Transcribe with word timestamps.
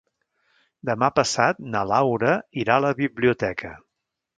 Demà 0.91 1.09
passat 1.19 1.61
na 1.75 1.85
Laura 1.93 2.35
irà 2.65 2.79
a 2.83 2.87
la 2.91 2.97
biblioteca. 3.05 3.79